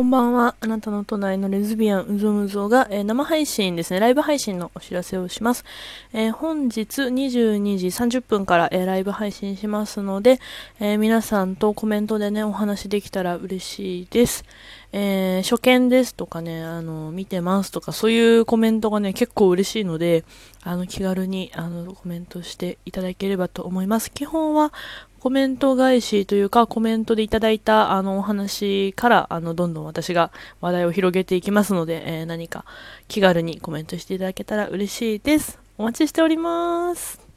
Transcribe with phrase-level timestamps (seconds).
[0.00, 0.54] こんばんは。
[0.60, 5.66] あなたの隣のレズビアンうぞむぞが、えー、生配信ですね、ライブ配信のお知らせをします。
[6.14, 10.40] えー、本日22時30分から、えー、ライブ配信しますので、
[10.80, 14.46] え皆さんとコメントでね、お話できたら嬉しいです。
[14.92, 20.24] え初見ですとかね、あの、見てますとか、そういうコメントがね、結構嬉しいので、
[20.62, 24.10] あの、気軽に、あの、コメントしていただければと思います。
[24.10, 24.72] 基本は、
[25.20, 30.32] コメント返しというか、コメントでいただいたあのお話から、あの、どんどん私が
[30.62, 32.64] 話題を広げていきますので、えー、何か
[33.06, 35.58] 気軽にコメントしていただけたら嬉しいです。
[35.76, 37.29] お待ちしております。